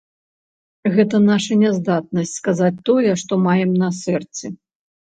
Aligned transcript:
Гэта 0.95 1.15
наша 1.25 1.59
няздатнасць 1.65 2.35
сказаць 2.41 2.75
тое, 2.89 3.09
што 3.25 3.43
маем 3.47 3.71
на 3.85 3.89
сэрцы. 4.05 4.57